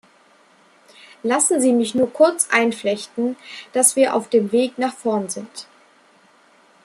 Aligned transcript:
Lassen 1.21 1.61
Sie 1.61 1.73
mich 1.73 1.93
nur 1.93 2.11
kurz 2.11 2.49
einflechten, 2.49 3.35
dass 3.71 3.95
wir 3.95 4.15
auf 4.15 4.29
dem 4.29 4.51
Weg 4.51 4.79
nach 4.79 4.95
vorn 4.95 5.29
sind. 5.29 5.67